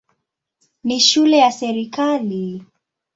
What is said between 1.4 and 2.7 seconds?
serikali.